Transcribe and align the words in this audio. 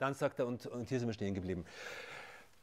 Dann 0.00 0.14
sagt 0.14 0.38
er, 0.38 0.46
und, 0.46 0.64
und 0.64 0.88
hier 0.88 0.98
sind 0.98 1.08
wir 1.08 1.12
stehen 1.12 1.34
geblieben. 1.34 1.66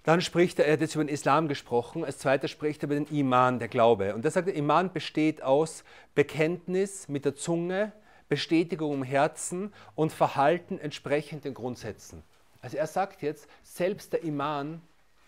Dann 0.01 0.21
spricht 0.21 0.57
er, 0.57 0.65
er 0.65 0.73
hat 0.73 0.81
jetzt 0.81 0.95
über 0.95 1.03
den 1.03 1.13
Islam 1.13 1.47
gesprochen, 1.47 2.03
als 2.03 2.17
zweiter 2.17 2.47
spricht 2.47 2.81
er 2.81 2.85
über 2.85 2.95
den 2.95 3.05
Iman, 3.15 3.59
der 3.59 3.67
Glaube. 3.67 4.15
Und 4.15 4.25
da 4.25 4.31
sagt 4.31 4.47
er, 4.47 4.55
Iman 4.55 4.91
besteht 4.91 5.43
aus 5.43 5.83
Bekenntnis 6.15 7.07
mit 7.07 7.25
der 7.25 7.35
Zunge, 7.35 7.91
Bestätigung 8.27 8.91
im 8.95 9.03
Herzen 9.03 9.71
und 9.93 10.11
Verhalten 10.11 10.79
entsprechend 10.79 11.45
den 11.45 11.53
Grundsätzen. 11.53 12.23
Also 12.63 12.77
er 12.77 12.87
sagt 12.87 13.21
jetzt, 13.21 13.47
selbst 13.61 14.13
der 14.13 14.23
Iman, 14.23 14.81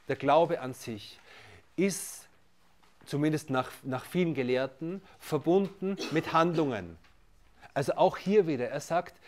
der 0.07 0.15
Glaube 0.15 0.61
an 0.61 0.73
sich, 0.73 1.19
ist 1.75 2.27
zumindest 3.05 3.51
nach, 3.51 3.69
nach 3.83 4.03
vielen 4.03 4.33
Gelehrten 4.33 5.03
verbunden 5.19 5.95
mit 6.09 6.33
Handlungen. 6.33 6.97
Also 7.73 7.93
auch 7.93 8.17
hier 8.17 8.47
wieder, 8.47 8.67
er 8.69 8.79
sagt, 8.79 9.19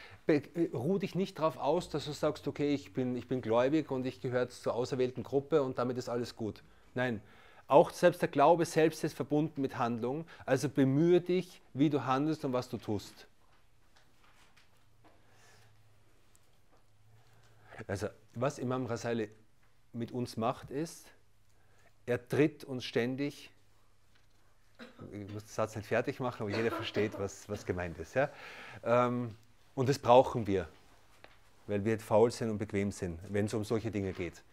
ruh 0.73 0.97
dich 0.97 1.15
nicht 1.15 1.39
darauf 1.39 1.57
aus, 1.57 1.89
dass 1.89 2.05
du 2.05 2.11
sagst, 2.11 2.47
okay, 2.47 2.73
ich 2.73 2.93
bin, 2.93 3.15
ich 3.15 3.27
bin 3.27 3.41
gläubig 3.41 3.91
und 3.91 4.05
ich 4.05 4.21
gehöre 4.21 4.49
zur 4.49 4.73
auserwählten 4.73 5.23
Gruppe 5.23 5.61
und 5.61 5.77
damit 5.77 5.97
ist 5.97 6.09
alles 6.09 6.35
gut. 6.35 6.63
Nein, 6.95 7.21
auch 7.67 7.91
selbst 7.91 8.21
der 8.21 8.29
Glaube 8.29 8.65
selbst 8.65 9.03
ist 9.03 9.15
verbunden 9.15 9.61
mit 9.61 9.77
Handlung. 9.77 10.25
Also 10.45 10.67
bemühe 10.67 11.21
dich, 11.21 11.61
wie 11.73 11.89
du 11.89 12.05
handelst 12.05 12.43
und 12.43 12.53
was 12.53 12.67
du 12.67 12.77
tust. 12.77 13.27
Also, 17.87 18.07
was 18.35 18.59
Imam 18.59 18.85
Rasali 18.85 19.29
mit 19.93 20.11
uns 20.11 20.37
macht, 20.37 20.69
ist, 20.69 21.07
er 22.05 22.27
tritt 22.27 22.63
uns 22.63 22.83
ständig, 22.83 23.51
ich 25.11 25.33
muss 25.33 25.45
den 25.45 25.49
Satz 25.49 25.75
nicht 25.75 25.87
fertig 25.87 26.19
machen, 26.19 26.43
aber 26.43 26.51
jeder 26.51 26.71
versteht, 26.71 27.17
was, 27.17 27.47
was 27.49 27.65
gemeint 27.65 27.97
ist. 27.99 28.15
Ja? 28.15 28.29
Ähm, 28.83 29.35
und 29.75 29.89
das 29.89 29.99
brauchen 29.99 30.47
wir, 30.47 30.67
weil 31.67 31.83
wir 31.85 31.99
faul 31.99 32.31
sind 32.31 32.49
und 32.49 32.57
bequem 32.57 32.91
sind, 32.91 33.19
wenn 33.29 33.45
es 33.45 33.53
um 33.53 33.63
solche 33.63 33.91
Dinge 33.91 34.13
geht. 34.13 34.43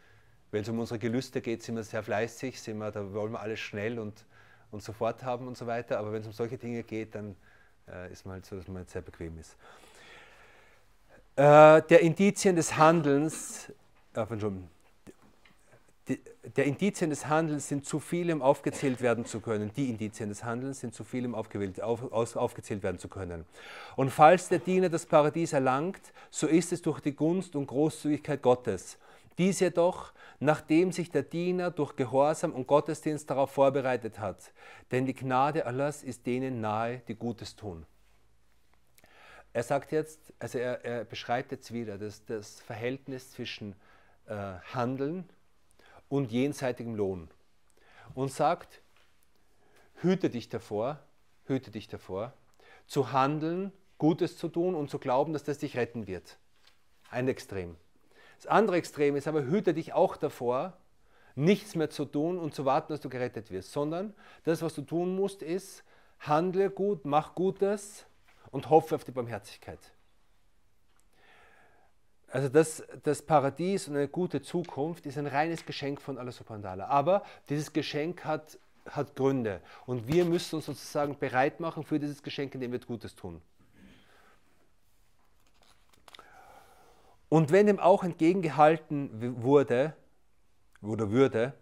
Wenn 0.51 0.63
es 0.63 0.69
um 0.69 0.79
unsere 0.79 0.99
Gelüste 0.99 1.41
geht, 1.41 1.63
sind 1.63 1.77
wir 1.77 1.85
sehr 1.85 2.03
fleißig, 2.03 2.61
sind 2.61 2.79
wir, 2.79 2.91
da 2.91 3.13
wollen 3.13 3.33
wir 3.33 3.41
alles 3.41 3.61
schnell 3.61 3.99
und, 3.99 4.25
und 4.71 4.83
sofort 4.83 5.23
haben 5.23 5.47
und 5.47 5.59
so 5.59 5.67
weiter. 5.67 5.99
Aber 5.99 6.13
wenn 6.13 6.23
es 6.23 6.27
um 6.27 6.33
solche 6.33 6.57
Dinge 6.57 6.83
geht, 6.83 7.15
dann 7.15 7.37
äh, 7.87 8.11
ist 8.11 8.25
man 8.25 8.35
halt 8.35 8.47
so, 8.47 8.57
dass 8.57 8.67
man 8.69 8.87
sehr 8.87 9.03
bequem 9.03 9.39
ist. 9.39 9.57
Äh, 11.37 11.83
der 11.83 12.01
Indizien 12.01 12.57
des 12.57 12.77
Handelns, 12.77 13.71
äh, 14.15 14.27
der 16.57 16.65
Indizien 16.65 17.11
des 17.11 17.27
Handelns 17.27 17.69
sind 17.69 17.85
zu 17.85 18.01
viele, 18.01 18.35
um 18.35 18.43
aufgezählt 18.43 19.01
werden 19.01 19.25
zu 19.25 19.41
können. 19.41 19.71
Die 19.77 19.91
Indizien 19.91 20.29
des 20.29 20.45
Handelns 20.45 20.81
sind 20.81 20.95
zu 20.95 21.05
viele, 21.05 21.29
um 21.29 21.35
aufgewählt, 21.35 21.81
auf, 21.83 22.11
aus, 22.13 22.37
aufgezählt 22.37 22.83
werden 22.83 22.99
zu 22.99 23.09
können. 23.09 23.45
Und 23.97 24.11
falls 24.11 24.49
der 24.49 24.59
Diener 24.59 24.89
das 24.89 25.07
Paradies 25.07 25.53
erlangt, 25.53 26.13
so 26.31 26.47
ist 26.47 26.73
es 26.73 26.83
durch 26.83 27.01
die 27.01 27.15
Gunst 27.15 27.57
und 27.57 27.67
Großzügigkeit 27.67 28.43
Gottes. 28.43 28.99
Dies 29.37 29.61
jedoch, 29.61 30.13
nachdem 30.41 30.93
sich 30.93 31.11
der 31.11 31.23
Diener 31.23 31.71
durch 31.71 31.95
Gehorsam 31.97 32.53
und 32.53 32.67
Gottesdienst 32.67 33.31
darauf 33.31 33.51
vorbereitet 33.51 34.19
hat. 34.19 34.53
Denn 34.91 35.07
die 35.07 35.15
Gnade 35.15 35.67
Allahs 35.67 36.03
ist 36.03 36.27
denen 36.27 36.61
nahe, 36.61 37.03
die 37.09 37.15
Gutes 37.15 37.55
tun. 37.55 37.87
Er 39.53 39.63
sagt 39.63 39.93
jetzt, 39.93 40.33
also 40.39 40.59
er, 40.59 40.85
er 40.85 41.05
beschreibt 41.05 41.53
jetzt 41.53 41.73
wieder 41.73 41.99
das, 41.99 42.25
das 42.25 42.61
Verhältnis 42.61 43.33
zwischen 43.33 43.75
äh, 44.27 44.35
Handeln 44.75 45.29
und 46.09 46.31
jenseitigem 46.31 46.95
Lohn 46.95 47.29
und 48.15 48.33
sagt, 48.33 48.81
hüte 49.97 50.31
dich 50.31 50.49
davor, 50.49 51.01
hüte 51.47 51.71
dich 51.71 51.89
davor, 51.89 52.33
zu 52.87 53.13
handeln, 53.13 53.73
Gutes 53.99 54.39
zu 54.39 54.49
tun 54.49 54.75
und 54.75 54.91
zu 54.91 54.99
glauben, 54.99 55.33
dass 55.33 55.45
das 55.45 55.59
dich 55.59 55.77
retten 55.77 56.07
wird. 56.07 56.39
Ein 57.11 57.29
Extrem. 57.29 57.77
Das 58.37 58.47
andere 58.47 58.77
Extrem 58.77 59.17
ist 59.17 59.27
aber, 59.27 59.45
hüte 59.45 59.75
dich 59.75 59.93
auch 59.93 60.17
davor, 60.17 60.77
nichts 61.35 61.75
mehr 61.75 61.91
zu 61.91 62.05
tun 62.05 62.39
und 62.39 62.55
zu 62.55 62.65
warten, 62.65 62.93
dass 62.93 63.01
du 63.01 63.09
gerettet 63.09 63.51
wirst, 63.51 63.73
sondern 63.73 64.15
das, 64.45 64.63
was 64.63 64.75
du 64.75 64.83
tun 64.83 65.15
musst, 65.17 65.43
ist, 65.43 65.83
handle 66.21 66.71
gut, 66.71 67.05
mach 67.05 67.35
Gutes, 67.35 68.07
und 68.51 68.71
hoffe 68.71 68.95
auf 68.95 69.05
die 69.05 69.13
Barmherzigkeit. 69.13 69.79
Also 72.31 72.49
das, 72.49 72.83
das 73.05 73.23
Paradies 73.23 73.89
und 73.89 73.97
eine 73.97 74.09
gute 74.09 74.43
Zukunft 74.43 75.07
ist 75.07 75.17
ein 75.17 75.27
reines 75.27 75.65
Geschenk 75.65 76.01
von 76.01 76.19
Allah 76.19 76.33
subhanahu 76.33 76.63
wa 76.63 76.73
ta'ala. 76.73 76.87
Aber 76.89 77.23
dieses 77.49 77.73
Geschenk 77.73 78.25
hat, 78.25 78.59
hat 78.91 79.17
Gründe 79.17 79.63
und 79.87 80.07
wir 80.07 80.25
müssen 80.25 80.57
uns 80.57 80.67
sozusagen 80.67 81.19
bereit 81.19 81.59
machen 81.59 81.85
für 81.85 81.99
dieses 81.99 82.23
Geschenk, 82.23 82.55
indem 82.55 82.73
wir 82.73 82.81
Gutes 82.81 83.17
tun. 83.17 83.41
Und 87.31 87.51
wenn 87.51 87.67
dem 87.67 87.79
auch 87.79 88.05
entgegengehalten 88.05 89.43
wurde, 89.43 89.95
oder 90.83 91.11
würde, 91.11 91.55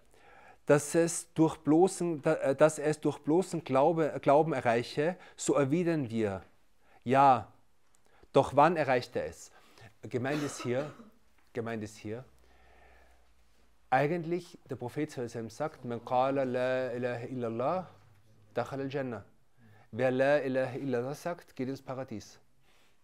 dass 0.66 0.94
es 0.94 1.32
durch 1.34 1.56
bloßen, 1.58 2.22
dass 2.22 2.78
es 2.78 3.00
durch 3.00 3.18
bloßen 3.18 3.64
Glaube, 3.64 4.18
Glauben 4.20 4.52
erreiche, 4.52 5.16
so 5.36 5.54
erwidern 5.54 6.10
wir, 6.10 6.42
ja, 7.04 7.52
doch 8.32 8.54
wann 8.56 8.76
erreicht 8.76 9.16
er 9.16 9.26
es? 9.26 9.50
Gemeint 10.08 10.42
ist 10.42 10.62
hier, 10.62 10.92
gemeint 11.52 11.82
ist 11.82 11.96
hier, 11.96 12.24
eigentlich, 13.90 14.58
der 14.68 14.76
Prophet 14.76 15.10
sagt, 15.10 15.84
man 15.84 16.04
qala 16.04 16.44
la 16.44 16.92
ilaha 16.92 17.26
illallah, 17.26 17.90
dakhal 18.54 18.80
al-Jannah. 18.80 19.24
Wer 19.92 20.10
la 20.10 20.38
ilaha 20.38 20.76
illallah 20.76 21.14
sagt, 21.14 21.56
geht 21.56 21.68
ins 21.68 21.82
Paradies. 21.82 22.38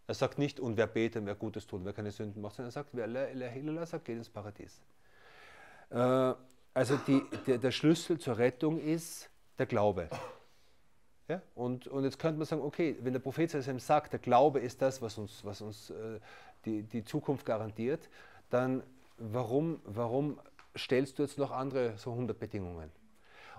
Er 0.06 0.14
sagt 0.14 0.38
nicht, 0.38 0.60
und 0.60 0.76
wer 0.76 0.86
betet, 0.86 1.24
wer 1.24 1.34
Gutes 1.34 1.66
tut, 1.66 1.84
wer 1.84 1.92
keine 1.92 2.10
Sünden 2.10 2.42
macht, 2.42 2.56
sondern 2.56 2.68
er 2.68 2.72
sagt, 2.72 2.90
wer 2.92 3.06
la 3.06 3.28
ilaha 3.28 3.54
illallah 3.56 3.86
sagt, 3.86 4.04
geht 4.04 4.16
ins 4.16 4.28
Paradies. 4.28 4.82
Äh, 5.90 6.34
also 6.74 6.96
die, 7.06 7.22
der, 7.46 7.58
der 7.58 7.70
Schlüssel 7.70 8.18
zur 8.18 8.38
Rettung 8.38 8.78
ist 8.78 9.30
der 9.58 9.66
Glaube. 9.66 10.08
Ja? 11.28 11.40
Und, 11.54 11.86
und 11.86 12.04
jetzt 12.04 12.18
könnte 12.18 12.38
man 12.38 12.46
sagen, 12.46 12.62
okay, 12.62 12.96
wenn 13.00 13.12
der 13.12 13.20
Prophet 13.20 13.50
sagt, 13.50 14.12
der 14.12 14.20
Glaube 14.20 14.60
ist 14.60 14.82
das, 14.82 15.00
was 15.00 15.18
uns, 15.18 15.44
was 15.44 15.60
uns 15.60 15.90
äh, 15.90 16.18
die, 16.64 16.82
die 16.82 17.04
Zukunft 17.04 17.46
garantiert, 17.46 18.08
dann 18.50 18.82
warum, 19.18 19.80
warum 19.84 20.40
stellst 20.76 21.18
du 21.18 21.22
jetzt 21.22 21.38
noch 21.38 21.50
andere 21.50 21.96
so 21.96 22.12
100 22.12 22.38
Bedingungen? 22.38 22.90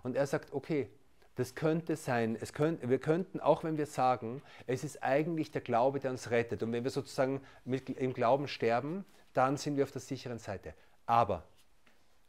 Und 0.03 0.15
er 0.15 0.27
sagt, 0.27 0.53
okay, 0.53 0.89
das 1.35 1.55
könnte 1.55 1.95
sein, 1.95 2.37
es 2.39 2.53
könnt, 2.53 2.87
wir 2.87 2.99
könnten, 2.99 3.39
auch 3.39 3.63
wenn 3.63 3.77
wir 3.77 3.87
sagen, 3.87 4.41
es 4.67 4.83
ist 4.83 5.01
eigentlich 5.01 5.51
der 5.51 5.61
Glaube, 5.61 5.99
der 5.99 6.11
uns 6.11 6.29
rettet. 6.29 6.61
Und 6.61 6.71
wenn 6.71 6.83
wir 6.83 6.91
sozusagen 6.91 7.41
mit, 7.65 7.89
im 7.89 8.13
Glauben 8.13 8.47
sterben, 8.47 9.05
dann 9.33 9.57
sind 9.57 9.77
wir 9.77 9.83
auf 9.83 9.91
der 9.91 10.01
sicheren 10.01 10.37
Seite. 10.37 10.73
Aber, 11.07 11.43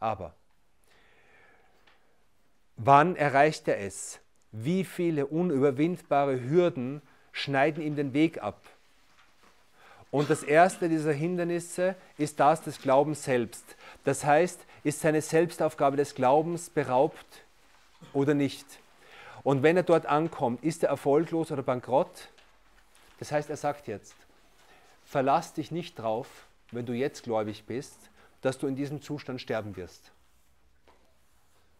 aber, 0.01 0.35
wann 2.77 3.15
erreicht 3.17 3.69
er 3.69 3.79
es? 3.81 4.21
wie 4.55 4.85
viele 4.85 5.27
unüberwindbare 5.27 6.41
Hürden 6.41 7.03
schneiden 7.33 7.83
ihm 7.83 7.97
den 7.97 8.13
Weg 8.13 8.41
ab. 8.43 8.63
Und 10.15 10.31
das 10.31 10.45
erste 10.45 10.89
dieser 10.89 11.13
Hindernisse 11.13 11.97
ist 12.19 12.39
das 12.39 12.63
des 12.63 12.81
Glaubens 12.81 13.25
selbst. 13.25 13.65
Das 14.05 14.25
heißt, 14.25 14.65
ist 14.85 15.01
seine 15.01 15.21
Selbstaufgabe 15.21 15.97
des 15.97 16.15
Glaubens 16.15 16.71
beraubt 16.71 17.43
oder 18.13 18.33
nicht? 18.33 18.65
Und 19.43 19.65
wenn 19.65 19.77
er 19.77 19.83
dort 19.83 20.07
ankommt, 20.07 20.63
ist 20.63 20.85
er 20.85 20.91
erfolglos 20.91 21.51
oder 21.51 21.65
bankrott? 21.65 22.29
Das 23.19 23.33
heißt, 23.33 23.51
er 23.51 23.57
sagt 23.57 23.89
jetzt, 23.89 24.15
verlass 25.05 25.53
dich 25.53 25.73
nicht 25.73 25.99
drauf, 25.99 26.47
wenn 26.71 26.87
du 26.87 26.93
jetzt 26.93 27.25
gläubig 27.25 27.65
bist, 27.65 27.99
dass 28.41 28.57
du 28.57 28.69
in 28.69 28.77
diesem 28.77 29.03
Zustand 29.03 29.41
sterben 29.41 29.75
wirst. 29.75 30.13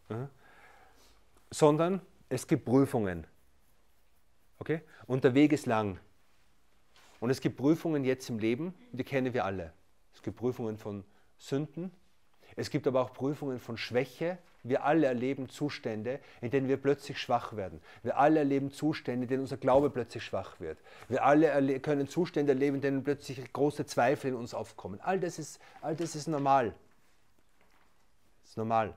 Mhm. 0.09 0.27
Sondern 1.51 2.01
es 2.27 2.45
gibt 2.45 2.65
Prüfungen. 2.65 3.27
Okay? 4.59 4.81
Und 5.07 5.23
der 5.23 5.33
Weg 5.35 5.53
ist 5.53 5.67
lang. 5.67 5.99
Und 7.25 7.31
es 7.31 7.41
gibt 7.41 7.57
Prüfungen 7.57 8.03
jetzt 8.03 8.29
im 8.29 8.37
Leben, 8.37 8.75
die 8.91 9.03
kennen 9.03 9.33
wir 9.33 9.45
alle. 9.45 9.73
Es 10.13 10.21
gibt 10.21 10.37
Prüfungen 10.37 10.77
von 10.77 11.03
Sünden. 11.39 11.91
Es 12.55 12.69
gibt 12.69 12.85
aber 12.85 13.01
auch 13.01 13.13
Prüfungen 13.13 13.57
von 13.57 13.77
Schwäche. 13.77 14.37
Wir 14.61 14.83
alle 14.83 15.07
erleben 15.07 15.49
Zustände, 15.49 16.19
in 16.41 16.51
denen 16.51 16.67
wir 16.67 16.77
plötzlich 16.77 17.17
schwach 17.17 17.55
werden. 17.55 17.81
Wir 18.03 18.19
alle 18.19 18.37
erleben 18.37 18.69
Zustände, 18.69 19.23
in 19.23 19.27
denen 19.27 19.41
unser 19.41 19.57
Glaube 19.57 19.89
plötzlich 19.89 20.23
schwach 20.23 20.59
wird. 20.59 20.77
Wir 21.07 21.25
alle 21.25 21.79
können 21.79 22.07
Zustände 22.07 22.51
erleben, 22.51 22.75
in 22.75 22.81
denen 22.81 23.03
plötzlich 23.03 23.51
große 23.51 23.87
Zweifel 23.87 24.29
in 24.29 24.35
uns 24.35 24.53
aufkommen. 24.53 25.01
All 25.01 25.19
das 25.19 25.39
ist, 25.39 25.59
all 25.81 25.95
das 25.95 26.15
ist 26.15 26.27
normal. 26.27 26.75
Das 28.43 28.51
ist 28.51 28.57
normal. 28.57 28.95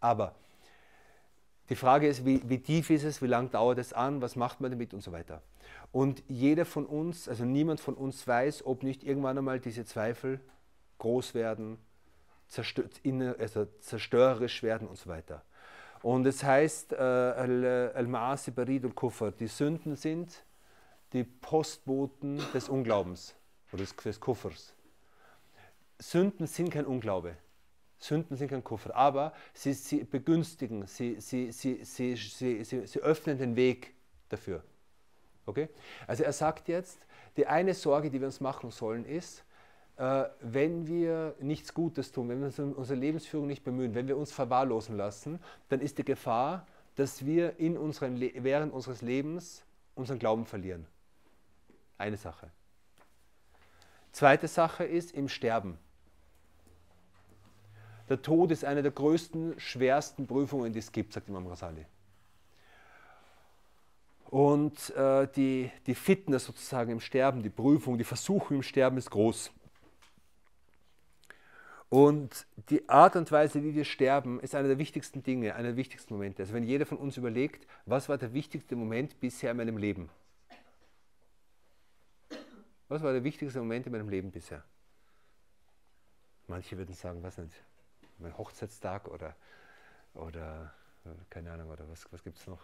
Aber 0.00 0.34
die 1.68 1.76
Frage 1.76 2.08
ist, 2.08 2.24
wie, 2.24 2.40
wie 2.48 2.58
tief 2.58 2.88
ist 2.88 3.04
es, 3.04 3.20
wie 3.20 3.26
lange 3.26 3.50
dauert 3.50 3.76
es 3.76 3.92
an, 3.92 4.22
was 4.22 4.34
macht 4.34 4.62
man 4.62 4.70
damit 4.70 4.94
und 4.94 5.02
so 5.02 5.12
weiter. 5.12 5.42
Und 5.96 6.22
jeder 6.28 6.66
von 6.66 6.84
uns, 6.84 7.26
also 7.26 7.46
niemand 7.46 7.80
von 7.80 7.94
uns 7.94 8.28
weiß, 8.28 8.66
ob 8.66 8.82
nicht 8.82 9.02
irgendwann 9.02 9.38
einmal 9.38 9.60
diese 9.60 9.86
Zweifel 9.86 10.42
groß 10.98 11.32
werden, 11.32 11.78
zerstör 12.48 12.84
also 13.38 13.64
zerstörerisch 13.80 14.62
werden 14.62 14.88
und 14.88 14.98
so 14.98 15.08
weiter. 15.08 15.42
Und 16.02 16.26
es 16.26 16.44
heißt, 16.44 16.92
äh, 16.92 16.96
Al-Ma'asi 16.96 18.50
Barid 18.50 18.84
al-Kufr, 18.84 19.30
die 19.30 19.46
Sünden 19.46 19.96
sind 19.96 20.44
die 21.14 21.24
Postboten 21.24 22.42
des 22.52 22.68
Unglaubens 22.68 23.34
oder 23.72 23.80
des, 23.80 23.96
des 23.96 24.20
Kuffers. 24.20 24.74
Sünden 25.98 26.46
sind 26.46 26.72
kein 26.72 26.84
Unglaube. 26.84 27.38
Sünden 27.98 28.36
sind 28.36 28.48
kein 28.48 28.62
Kuffer, 28.62 28.94
aber 28.94 29.32
sie, 29.54 29.72
sie 29.72 30.04
begünstigen, 30.04 30.86
sie, 30.86 31.18
sie, 31.22 31.50
sie, 31.52 31.82
sie, 31.84 32.16
sie, 32.16 32.64
sie, 32.64 32.86
sie 32.86 33.00
öffnen 33.00 33.38
den 33.38 33.56
Weg 33.56 33.94
dafür. 34.28 34.62
Okay? 35.46 35.68
Also 36.06 36.24
er 36.24 36.32
sagt 36.32 36.68
jetzt, 36.68 36.98
die 37.36 37.46
eine 37.46 37.74
Sorge, 37.74 38.10
die 38.10 38.20
wir 38.20 38.26
uns 38.26 38.40
machen 38.40 38.70
sollen, 38.70 39.04
ist, 39.04 39.44
äh, 39.96 40.24
wenn 40.40 40.86
wir 40.86 41.34
nichts 41.40 41.72
Gutes 41.72 42.12
tun, 42.12 42.28
wenn 42.28 42.40
wir 42.40 42.46
uns 42.46 42.58
um 42.58 42.72
unsere 42.72 42.98
Lebensführung 42.98 43.46
nicht 43.46 43.64
bemühen, 43.64 43.94
wenn 43.94 44.08
wir 44.08 44.16
uns 44.16 44.32
verwahrlosen 44.32 44.96
lassen, 44.96 45.40
dann 45.68 45.80
ist 45.80 45.98
die 45.98 46.04
Gefahr, 46.04 46.66
dass 46.96 47.24
wir 47.24 47.58
in 47.58 47.78
unserem 47.78 48.20
während 48.20 48.72
unseres 48.72 49.02
Lebens 49.02 49.64
unseren 49.94 50.18
Glauben 50.18 50.44
verlieren. 50.44 50.86
Eine 51.98 52.16
Sache. 52.16 52.50
Zweite 54.12 54.48
Sache 54.48 54.84
ist 54.84 55.12
im 55.12 55.28
Sterben. 55.28 55.78
Der 58.08 58.22
Tod 58.22 58.50
ist 58.50 58.64
eine 58.64 58.82
der 58.82 58.92
größten, 58.92 59.58
schwersten 59.58 60.26
Prüfungen, 60.26 60.72
die 60.72 60.78
es 60.78 60.92
gibt, 60.92 61.12
sagt 61.12 61.28
Imam 61.28 61.46
Rasali. 61.46 61.86
Und 64.36 64.90
äh, 64.90 65.26
die, 65.34 65.72
die 65.86 65.94
Fitness 65.94 66.44
sozusagen 66.44 66.90
im 66.90 67.00
Sterben, 67.00 67.42
die 67.42 67.48
Prüfung, 67.48 67.96
die 67.96 68.04
Versuchung 68.04 68.58
im 68.58 68.62
Sterben 68.62 68.98
ist 68.98 69.10
groß. 69.10 69.50
Und 71.88 72.46
die 72.68 72.86
Art 72.86 73.16
und 73.16 73.32
Weise, 73.32 73.64
wie 73.64 73.74
wir 73.74 73.86
sterben, 73.86 74.38
ist 74.40 74.54
einer 74.54 74.68
der 74.68 74.76
wichtigsten 74.76 75.22
Dinge, 75.22 75.54
einer 75.54 75.68
der 75.68 75.76
wichtigsten 75.78 76.12
Momente. 76.12 76.42
Also 76.42 76.52
wenn 76.52 76.64
jeder 76.64 76.84
von 76.84 76.98
uns 76.98 77.16
überlegt, 77.16 77.66
was 77.86 78.10
war 78.10 78.18
der 78.18 78.34
wichtigste 78.34 78.76
Moment 78.76 79.18
bisher 79.20 79.52
in 79.52 79.56
meinem 79.56 79.78
Leben? 79.78 80.10
Was 82.88 83.02
war 83.02 83.14
der 83.14 83.24
wichtigste 83.24 83.58
Moment 83.60 83.86
in 83.86 83.92
meinem 83.92 84.10
Leben 84.10 84.32
bisher? 84.32 84.62
Manche 86.46 86.76
würden 86.76 86.94
sagen, 86.94 87.22
was 87.22 87.38
nicht, 87.38 87.56
mein 88.18 88.36
Hochzeitstag 88.36 89.08
oder, 89.08 89.34
oder 90.12 90.74
äh, 91.06 91.08
keine 91.30 91.52
Ahnung, 91.52 91.70
oder 91.70 91.88
was, 91.88 92.06
was 92.12 92.22
gibt 92.22 92.36
es 92.36 92.46
noch? 92.46 92.60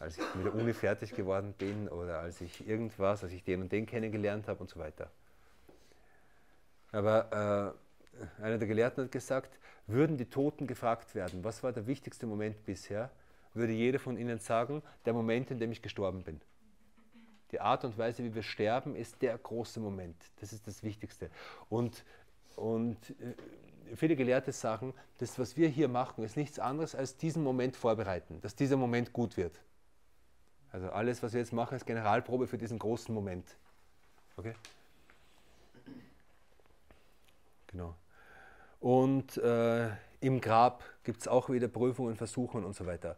Als 0.00 0.16
ich 0.16 0.34
mit 0.34 0.46
der 0.46 0.54
Uni 0.54 0.72
fertig 0.72 1.14
geworden 1.14 1.54
bin 1.56 1.86
oder 1.88 2.20
als 2.20 2.40
ich 2.40 2.66
irgendwas, 2.66 3.22
als 3.22 3.32
ich 3.32 3.44
den 3.44 3.60
und 3.60 3.70
den 3.70 3.84
kennengelernt 3.84 4.48
habe 4.48 4.60
und 4.60 4.70
so 4.70 4.80
weiter. 4.80 5.10
Aber 6.90 7.76
äh, 8.40 8.42
einer 8.42 8.56
der 8.56 8.66
Gelehrten 8.66 9.04
hat 9.04 9.12
gesagt, 9.12 9.58
würden 9.86 10.16
die 10.16 10.24
Toten 10.24 10.66
gefragt 10.66 11.14
werden, 11.14 11.44
was 11.44 11.62
war 11.62 11.72
der 11.72 11.86
wichtigste 11.86 12.26
Moment 12.26 12.64
bisher, 12.64 13.10
würde 13.52 13.74
jeder 13.74 13.98
von 13.98 14.16
ihnen 14.16 14.38
sagen, 14.38 14.82
der 15.04 15.12
Moment, 15.12 15.50
in 15.50 15.58
dem 15.58 15.70
ich 15.70 15.82
gestorben 15.82 16.24
bin. 16.24 16.40
Die 17.52 17.60
Art 17.60 17.84
und 17.84 17.98
Weise, 17.98 18.24
wie 18.24 18.34
wir 18.34 18.42
sterben, 18.42 18.96
ist 18.96 19.20
der 19.20 19.36
große 19.36 19.80
Moment. 19.80 20.16
Das 20.40 20.54
ist 20.54 20.66
das 20.66 20.82
Wichtigste. 20.82 21.30
Und, 21.68 22.04
und 22.56 22.96
äh, 23.10 23.96
viele 23.96 24.16
Gelehrte 24.16 24.52
sagen, 24.52 24.94
das, 25.18 25.38
was 25.38 25.58
wir 25.58 25.68
hier 25.68 25.88
machen, 25.88 26.24
ist 26.24 26.38
nichts 26.38 26.58
anderes 26.58 26.94
als 26.94 27.18
diesen 27.18 27.42
Moment 27.42 27.76
vorbereiten, 27.76 28.40
dass 28.40 28.56
dieser 28.56 28.78
Moment 28.78 29.12
gut 29.12 29.36
wird. 29.36 29.60
Also 30.72 30.90
alles, 30.90 31.22
was 31.22 31.32
wir 31.32 31.40
jetzt 31.40 31.52
machen, 31.52 31.76
ist 31.76 31.86
Generalprobe 31.86 32.46
für 32.46 32.58
diesen 32.58 32.78
großen 32.78 33.14
Moment. 33.14 33.56
Okay? 34.36 34.54
Genau. 37.68 37.94
Und 38.80 39.36
äh, 39.36 39.88
im 40.20 40.40
Grab 40.40 40.84
gibt 41.04 41.20
es 41.20 41.28
auch 41.28 41.50
wieder 41.50 41.68
Prüfungen, 41.68 42.16
Versuchen 42.16 42.64
und 42.64 42.74
so 42.74 42.86
weiter. 42.86 43.16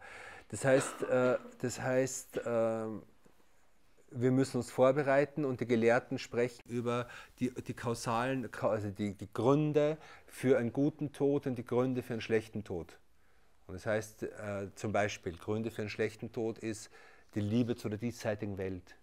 Das 0.48 0.64
heißt, 0.64 1.02
äh, 1.04 1.38
das 1.60 1.80
heißt 1.80 2.38
äh, 2.38 2.86
wir 4.14 4.30
müssen 4.30 4.58
uns 4.58 4.70
vorbereiten 4.70 5.44
und 5.44 5.60
die 5.60 5.66
Gelehrten 5.66 6.18
sprechen 6.18 6.60
über 6.66 7.08
die, 7.40 7.50
die 7.50 7.74
kausalen, 7.74 8.48
also 8.60 8.90
die, 8.90 9.14
die 9.14 9.32
Gründe 9.32 9.98
für 10.26 10.58
einen 10.58 10.72
guten 10.72 11.12
Tod 11.12 11.46
und 11.46 11.56
die 11.56 11.64
Gründe 11.64 12.02
für 12.02 12.14
einen 12.14 12.20
schlechten 12.20 12.64
Tod. 12.64 12.98
Und 13.66 13.74
das 13.74 13.86
heißt 13.86 14.24
äh, 14.24 14.68
zum 14.74 14.92
Beispiel, 14.92 15.36
Gründe 15.36 15.70
für 15.70 15.82
einen 15.82 15.90
schlechten 15.90 16.32
Tod 16.32 16.58
ist 16.58 16.90
die 17.34 17.40
Liebe 17.40 17.76
zu 17.76 17.88
der 17.88 17.98
diesseitigen 17.98 18.58
Welt. 18.58 18.96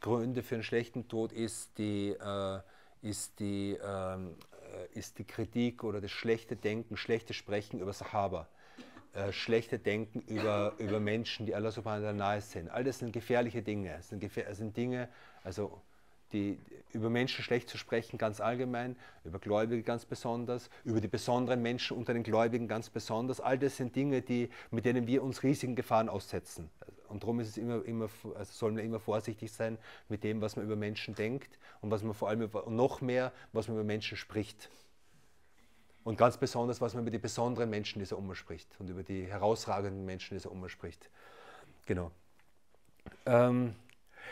Gründe 0.00 0.42
für 0.42 0.56
einen 0.56 0.64
schlechten 0.64 1.08
Tod 1.08 1.32
ist 1.32 1.78
die, 1.78 2.10
äh, 2.10 2.60
ist 3.02 3.40
die, 3.40 3.78
ähm, 3.82 4.36
äh, 4.72 4.98
ist 4.98 5.18
die 5.18 5.24
Kritik 5.24 5.82
oder 5.84 6.00
das 6.00 6.10
schlechte 6.10 6.56
Denken, 6.56 6.96
schlechte 6.96 7.32
Sprechen 7.32 7.80
über 7.80 7.92
Sahaba 7.92 8.48
äh, 9.14 9.32
schlechte 9.32 9.78
Denken 9.78 10.20
über, 10.22 10.74
über 10.78 10.98
Menschen, 10.98 11.46
die 11.46 11.54
Allah 11.54 11.70
subhanahu 11.70 12.02
wa 12.02 12.08
ta'ala 12.08 12.12
nahe 12.12 12.40
sind. 12.40 12.68
All 12.68 12.82
das 12.82 12.98
sind 12.98 13.12
gefährliche 13.12 13.62
Dinge. 13.62 14.02
Sind, 14.02 14.18
gefähr 14.20 14.52
sind 14.54 14.76
Dinge, 14.76 15.08
also 15.44 15.80
die, 16.34 16.58
über 16.92 17.10
Menschen 17.10 17.42
schlecht 17.42 17.68
zu 17.68 17.78
sprechen, 17.78 18.18
ganz 18.18 18.40
allgemein, 18.40 18.96
über 19.24 19.38
Gläubige 19.38 19.82
ganz 19.82 20.04
besonders, 20.04 20.68
über 20.84 21.00
die 21.00 21.08
besonderen 21.08 21.62
Menschen 21.62 21.96
unter 21.96 22.12
den 22.12 22.22
Gläubigen 22.22 22.68
ganz 22.68 22.90
besonders. 22.90 23.40
All 23.40 23.58
das 23.58 23.76
sind 23.76 23.96
Dinge, 23.96 24.22
die, 24.22 24.50
mit 24.70 24.84
denen 24.84 25.06
wir 25.06 25.22
uns 25.22 25.42
riesigen 25.42 25.74
Gefahren 25.74 26.08
aussetzen. 26.08 26.70
Und 27.08 27.22
darum 27.22 27.40
ist 27.40 27.48
es 27.48 27.56
immer, 27.56 27.84
immer, 27.84 28.08
also 28.34 28.52
sollen 28.52 28.76
wir 28.76 28.82
immer 28.82 29.00
vorsichtig 29.00 29.52
sein 29.52 29.78
mit 30.08 30.24
dem, 30.24 30.40
was 30.40 30.56
man 30.56 30.64
über 30.64 30.76
Menschen 30.76 31.14
denkt 31.14 31.58
und 31.80 31.90
was 31.90 32.02
man 32.02 32.14
vor 32.14 32.28
allem 32.28 32.42
über, 32.42 32.68
noch 32.68 33.00
mehr, 33.00 33.32
was 33.52 33.68
man 33.68 33.76
über 33.76 33.84
Menschen 33.84 34.16
spricht. 34.16 34.68
Und 36.02 36.18
ganz 36.18 36.36
besonders, 36.36 36.80
was 36.80 36.94
man 36.94 37.04
über 37.04 37.10
die 37.10 37.18
besonderen 37.18 37.70
Menschen 37.70 37.98
dieser 37.98 38.18
Umma 38.18 38.34
spricht 38.34 38.68
und 38.78 38.90
über 38.90 39.02
die 39.02 39.24
herausragenden 39.26 40.04
Menschen 40.04 40.36
dieser 40.36 40.50
Umma 40.50 40.68
spricht. 40.68 41.08
Genau. 41.86 42.10
Ähm, 43.26 43.74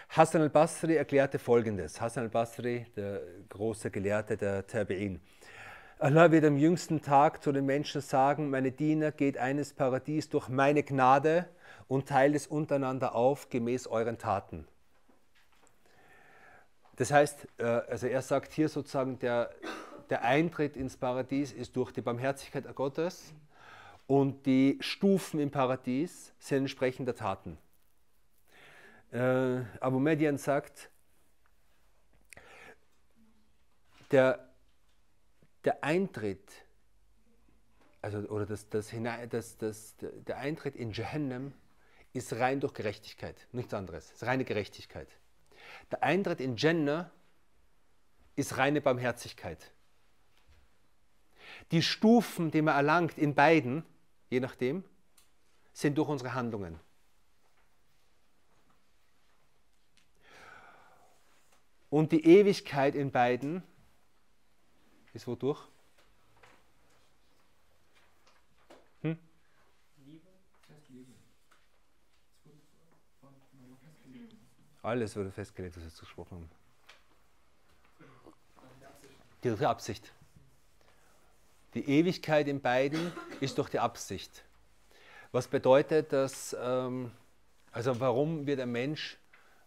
Hassan 0.08 0.42
al-Basri 0.42 0.96
erklärte 0.96 1.38
folgendes. 1.38 2.00
Hassan 2.00 2.24
al-Basri, 2.24 2.86
der 2.96 3.20
große 3.48 3.90
Gelehrte 3.90 4.36
der 4.36 4.66
Tabi'in. 4.66 5.20
Allah 5.98 6.32
wird 6.32 6.44
am 6.44 6.56
jüngsten 6.56 7.00
Tag 7.00 7.42
zu 7.42 7.52
den 7.52 7.64
Menschen 7.64 8.00
sagen, 8.00 8.50
meine 8.50 8.72
Diener, 8.72 9.12
geht 9.12 9.38
eines 9.38 9.72
Paradies 9.72 10.28
durch 10.28 10.48
meine 10.48 10.82
Gnade 10.82 11.48
und 11.86 12.08
teilt 12.08 12.34
es 12.34 12.46
untereinander 12.46 13.14
auf, 13.14 13.50
gemäß 13.50 13.86
euren 13.86 14.18
Taten. 14.18 14.66
Das 16.96 17.12
heißt, 17.12 17.46
äh, 17.58 17.64
also 17.64 18.06
er 18.06 18.22
sagt 18.22 18.52
hier 18.52 18.68
sozusagen, 18.68 19.18
der, 19.20 19.50
der 20.10 20.24
Eintritt 20.24 20.76
ins 20.76 20.96
Paradies 20.96 21.52
ist 21.52 21.76
durch 21.76 21.92
die 21.92 22.02
Barmherzigkeit 22.02 22.64
Gottes 22.74 23.32
und 24.06 24.44
die 24.46 24.78
Stufen 24.80 25.40
im 25.40 25.50
Paradies 25.50 26.32
sind 26.38 26.58
entsprechend 26.58 27.06
der 27.08 27.14
Taten. 27.14 27.58
Äh, 29.12 29.60
Abu 29.80 29.98
Median 29.98 30.38
sagt, 30.38 30.88
der, 34.10 34.48
der 35.64 35.84
Eintritt, 35.84 36.50
also, 38.00 38.18
oder 38.30 38.46
das, 38.46 38.70
das, 38.70 38.90
das, 39.28 39.58
das, 39.58 39.94
der 39.98 40.38
Eintritt 40.38 40.76
in 40.76 40.92
Jahannam 40.92 41.52
ist 42.14 42.32
rein 42.34 42.60
durch 42.60 42.72
Gerechtigkeit, 42.72 43.46
nichts 43.52 43.74
anderes, 43.74 44.10
ist 44.12 44.24
reine 44.24 44.44
Gerechtigkeit. 44.44 45.08
Der 45.90 46.02
Eintritt 46.02 46.40
in 46.40 46.56
Jannah 46.56 47.10
ist 48.34 48.56
reine 48.56 48.80
Barmherzigkeit. 48.80 49.72
Die 51.70 51.82
Stufen, 51.82 52.50
die 52.50 52.62
man 52.62 52.76
erlangt 52.76 53.18
in 53.18 53.34
beiden, 53.34 53.84
je 54.30 54.40
nachdem, 54.40 54.84
sind 55.74 55.98
durch 55.98 56.08
unsere 56.08 56.32
Handlungen. 56.32 56.80
Und 61.92 62.10
die 62.10 62.24
Ewigkeit 62.24 62.94
in 62.94 63.10
beiden 63.10 63.62
ist 65.12 65.26
wodurch? 65.26 65.68
Hm? 69.02 69.18
Alles 74.80 75.14
wurde 75.16 75.30
festgelegt, 75.30 75.76
was 75.76 75.84
wir 75.84 75.90
gesprochen 75.90 76.30
haben. 76.38 76.50
Die 79.42 79.66
Absicht. 79.66 80.14
Die 81.74 81.86
Ewigkeit 81.86 82.48
in 82.48 82.62
beiden 82.62 83.12
ist 83.40 83.58
durch 83.58 83.68
die 83.68 83.80
Absicht. 83.80 84.46
Was 85.30 85.46
bedeutet, 85.46 86.14
dass, 86.14 86.56
ähm, 86.58 87.12
also 87.70 88.00
warum 88.00 88.46
wird 88.46 88.60
ein 88.60 88.72
Mensch, 88.72 89.18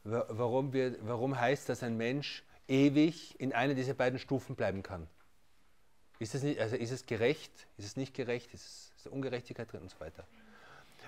warum, 0.05 0.73
wird, 0.73 0.99
warum 1.01 1.39
heißt, 1.39 1.67
dass 1.67 1.83
ein 1.83 1.97
Mensch 1.97 2.43
ewig 2.67 3.39
in 3.39 3.53
einer 3.53 3.73
dieser 3.73 3.93
beiden 3.93 4.19
Stufen 4.19 4.55
bleiben 4.55 4.83
kann? 4.83 5.07
Ist 6.19 6.35
es, 6.35 6.43
nicht, 6.43 6.59
also 6.59 6.75
ist 6.75 6.91
es 6.91 7.05
gerecht? 7.05 7.67
Ist 7.77 7.85
es 7.85 7.97
nicht 7.97 8.13
gerecht? 8.13 8.53
Ist, 8.53 8.65
es, 8.65 8.93
ist 8.97 9.07
Ungerechtigkeit 9.07 9.71
drin 9.71 9.81
und 9.81 9.89
so 9.89 9.99
weiter? 9.99 10.25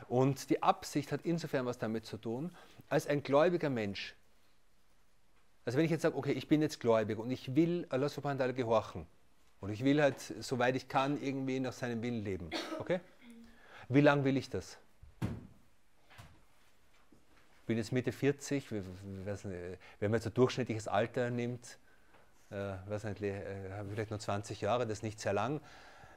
Und 0.08 0.50
die 0.50 0.62
Absicht 0.62 1.12
hat 1.12 1.22
insofern 1.24 1.66
was 1.66 1.78
damit 1.78 2.06
zu 2.06 2.18
tun, 2.18 2.52
als 2.90 3.08
ein 3.08 3.24
gläubiger 3.24 3.70
Mensch. 3.70 4.16
Also 5.66 5.78
wenn 5.78 5.86
ich 5.86 5.92
jetzt 5.92 6.02
sage, 6.02 6.16
okay, 6.16 6.34
ich 6.34 6.48
bin 6.48 6.62
jetzt 6.62 6.80
gläubig 6.80 7.18
und 7.18 7.32
ich 7.32 7.56
will 7.56 7.86
Allah 7.90 8.10
subhanahu 8.10 8.40
wa 8.40 8.46
ta'ala 8.46 8.54
gehorchen, 8.54 9.08
und 9.60 9.72
ich 9.72 9.84
will 9.84 10.02
halt, 10.02 10.20
soweit 10.20 10.76
ich 10.76 10.88
kann, 10.88 11.22
irgendwie 11.22 11.60
nach 11.60 11.74
seinem 11.74 12.02
Willen 12.02 12.24
leben. 12.24 12.50
Okay? 12.80 13.00
Wie 13.90 14.02
lange 14.02 14.24
will 14.24 14.38
ich 14.38 14.50
das? 14.50 14.78
Bin 17.68 17.78
jetzt 17.78 17.92
Mitte 17.92 18.12
40, 18.12 18.72
wenn 18.72 18.84
man 20.00 20.14
jetzt 20.14 20.26
ein 20.26 20.34
durchschnittliches 20.34 20.88
Alter 20.88 21.30
nimmt, 21.30 21.78
äh, 22.50 22.74
weiß 22.88 23.04
nicht, 23.04 23.22
äh, 23.22 23.84
vielleicht 23.90 24.10
nur 24.10 24.20
20 24.20 24.62
Jahre, 24.62 24.88
das 24.88 25.00
ist 25.00 25.04
nicht 25.04 25.20
sehr 25.20 25.34
lang. 25.34 25.60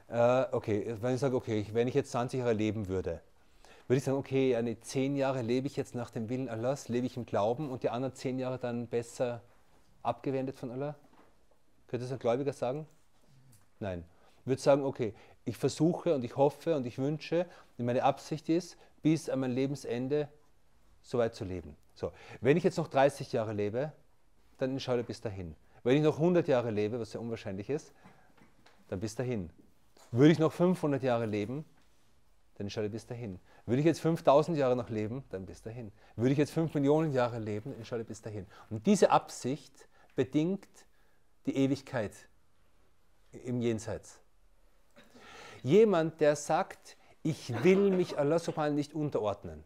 Äh, 0.07 0.45
okay, 0.53 0.95
wenn 1.01 1.13
ich 1.13 1.19
sage, 1.19 1.35
okay, 1.35 1.65
wenn 1.73 1.89
ich 1.89 1.93
jetzt 1.93 2.11
20 2.11 2.39
Jahre 2.39 2.53
leben 2.53 2.87
würde, 2.87 3.21
würde 3.87 3.97
ich 3.97 4.03
sagen, 4.05 4.17
okay, 4.17 4.55
eine 4.55 4.79
10 4.79 5.17
Jahre 5.17 5.41
lebe 5.41 5.67
ich 5.67 5.75
jetzt 5.75 5.93
nach 5.93 6.09
dem 6.09 6.29
Willen 6.29 6.47
Allahs, 6.47 6.87
lebe 6.87 7.05
ich 7.05 7.17
im 7.17 7.25
Glauben 7.25 7.69
und 7.69 7.83
die 7.83 7.89
anderen 7.89 8.15
10 8.15 8.39
Jahre 8.39 8.57
dann 8.57 8.87
besser 8.87 9.41
abgewendet 10.03 10.57
von 10.57 10.71
Allah? 10.71 10.95
Könnte 11.87 12.05
das 12.05 12.13
ein 12.13 12.19
Gläubiger 12.19 12.53
sagen? 12.53 12.87
Nein. 13.81 14.05
Ich 14.39 14.47
würde 14.47 14.61
sagen, 14.61 14.85
okay, 14.85 15.13
ich 15.43 15.57
versuche 15.57 16.15
und 16.15 16.23
ich 16.23 16.37
hoffe 16.37 16.77
und 16.77 16.85
ich 16.85 16.97
wünsche, 16.97 17.45
meine 17.77 18.03
Absicht 18.03 18.47
ist, 18.47 18.77
bis 19.01 19.29
an 19.29 19.41
mein 19.41 19.51
Lebensende 19.51 20.29
so 21.01 21.17
weit 21.17 21.35
zu 21.35 21.45
leben. 21.45 21.75
So, 21.93 22.11
wenn 22.39 22.57
ich 22.57 22.63
jetzt 22.63 22.77
noch 22.77 22.87
30 22.87 23.31
Jahre 23.31 23.53
lebe, 23.53 23.91
dann 24.57 24.71
entscheide 24.71 25.03
bis 25.03 25.21
dahin. 25.21 25.55
Wenn 25.83 25.97
ich 25.97 26.03
noch 26.03 26.17
100 26.17 26.47
Jahre 26.47 26.71
lebe, 26.71 26.99
was 26.99 27.11
sehr 27.11 27.21
unwahrscheinlich 27.21 27.69
ist, 27.69 27.93
dann 28.87 28.99
bis 28.99 29.15
dahin. 29.15 29.49
Würde 30.11 30.31
ich 30.31 30.39
noch 30.39 30.51
500 30.51 31.01
Jahre 31.01 31.25
leben, 31.25 31.65
dann 32.55 32.65
entscheide 32.65 32.89
bis 32.89 33.05
dahin. 33.05 33.39
Würde 33.65 33.79
ich 33.79 33.85
jetzt 33.85 34.01
5000 34.01 34.57
Jahre 34.57 34.75
noch 34.75 34.89
leben, 34.89 35.23
dann 35.29 35.45
bis 35.45 35.61
dahin. 35.61 35.91
Würde 36.15 36.33
ich 36.33 36.37
jetzt 36.37 36.51
5 36.51 36.73
Millionen 36.73 37.11
Jahre 37.13 37.39
leben, 37.39 37.73
entscheide 37.75 38.03
bis 38.03 38.21
dahin. 38.21 38.45
Und 38.69 38.85
diese 38.85 39.09
Absicht 39.09 39.87
bedingt 40.15 40.67
die 41.45 41.55
Ewigkeit 41.55 42.13
im 43.45 43.61
Jenseits. 43.61 44.19
Jemand, 45.63 46.19
der 46.21 46.35
sagt, 46.35 46.97
ich 47.23 47.63
will 47.63 47.91
mich 47.91 48.17
Allah 48.17 48.39
subhanahu 48.39 48.73
nicht 48.73 48.93
unterordnen. 48.93 49.63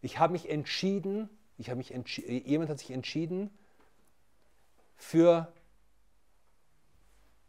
Ich 0.00 0.18
habe 0.18 0.32
mich 0.32 0.48
entschieden, 0.48 1.28
ich 1.56 1.70
habe 1.70 1.78
mich 1.78 1.92
entschi 1.92 2.42
jemand 2.46 2.70
hat 2.70 2.78
sich 2.78 2.90
entschieden 2.90 3.50
für 4.96 5.52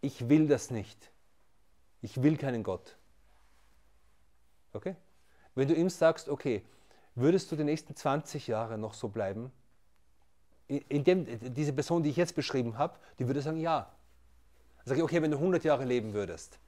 ich 0.01 0.29
will 0.29 0.48
das 0.48 0.72
nicht. 0.72 1.12
Ich 2.01 2.22
will 2.24 2.38
keinen 2.38 2.63
Gott. 2.63 2.98
Okay? 4.74 4.96
Wenn 5.56 5.68
du 5.68 5.75
ihm 5.75 5.89
sagst, 5.89 6.29
okay, 6.29 6.63
würdest 7.15 7.51
du 7.51 7.56
die 7.56 7.63
nächsten 7.63 7.96
20 7.96 8.48
Jahre 8.48 8.77
noch 8.77 8.94
so 8.94 9.10
bleiben? 9.10 9.51
In 10.68 11.03
dem, 11.03 11.25
diese 11.53 11.74
Person, 11.74 12.03
die 12.03 12.12
ich 12.12 12.15
jetzt 12.15 12.36
beschrieben 12.36 12.77
habe, 12.77 12.98
die 13.18 13.27
würde 13.27 13.41
sagen, 13.41 13.58
ja. 13.58 13.91
Dann 14.77 14.86
sage 14.86 15.00
ich, 15.00 15.03
okay, 15.03 15.22
wenn 15.22 15.32
du 15.32 15.38
100 15.38 15.63
Jahre 15.63 15.84
leben 15.84 16.13
würdest 16.13 16.60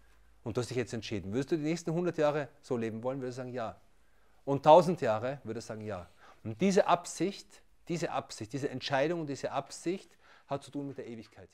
und 0.44 0.58
du 0.58 0.62
hast 0.62 0.70
dich 0.70 0.78
jetzt 0.78 0.94
entschieden, 0.94 1.32
würdest 1.32 1.52
du 1.52 1.58
die 1.58 1.64
nächsten 1.64 1.92
100 1.92 2.18
Jahre 2.18 2.50
so 2.62 2.76
leben 2.76 3.04
wollen, 3.04 3.22
würde 3.22 3.32
sagen, 3.32 3.54
ja. 3.54 3.80
Und 4.46 4.66
1000 4.66 5.02
Jahre 5.02 5.40
würde 5.44 5.62
sagen, 5.62 5.82
ja. 5.82 6.10
Und 6.44 6.60
diese 6.62 6.88
Absicht, 6.88 7.62
diese 7.88 8.12
Absicht, 8.12 8.54
diese 8.54 8.70
Entscheidung 8.70 9.22
und 9.22 9.28
diese 9.28 9.52
Absicht 9.52 10.18
hat 10.48 10.64
zu 10.64 10.72
tun 10.72 10.88
mit 10.88 10.98
der 10.98 11.08
Ewigkeit. 11.08 11.50